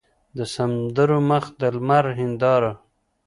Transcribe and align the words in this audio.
د 0.37 0.39
سمندر 0.53 1.09
مخ 1.29 1.43
د 1.59 1.61
لمر 1.75 2.05
هینداره 2.17 2.71